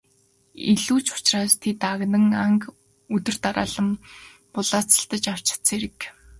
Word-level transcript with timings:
Илүү 0.71 0.99
ч 1.05 1.07
учраас 1.17 1.53
тэд 1.61 1.79
агнасан 1.93 2.25
анг 2.45 2.61
нь 2.69 2.73
өдөр 3.15 3.37
дараалан 3.43 3.89
булааж 4.53 4.89
авч 5.31 5.43
чадсан 5.49 5.69
хэрэг. 5.71 5.97